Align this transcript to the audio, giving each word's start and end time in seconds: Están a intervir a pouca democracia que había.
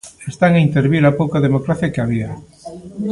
Están 0.31 0.51
a 0.55 0.63
intervir 0.67 1.03
a 1.05 1.17
pouca 1.19 1.43
democracia 1.47 1.91
que 1.93 2.03
había. 2.05 2.29